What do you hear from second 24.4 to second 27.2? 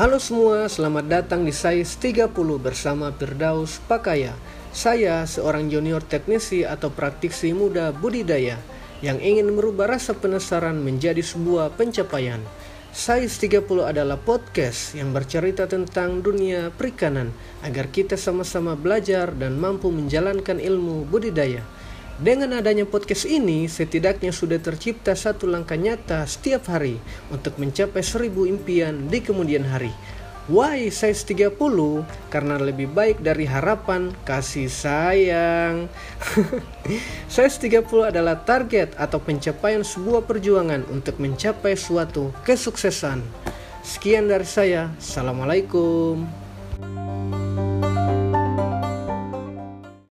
tercipta satu langkah nyata setiap hari